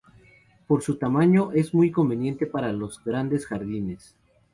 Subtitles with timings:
[0.65, 4.15] Por su tamaño es muy conveniente para los grandes jardines.